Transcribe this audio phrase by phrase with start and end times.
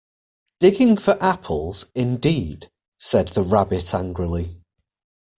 [0.59, 4.59] ‘Digging for apples, indeed!’ said the Rabbit angrily.